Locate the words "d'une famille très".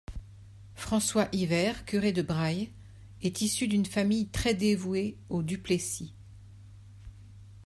3.67-4.55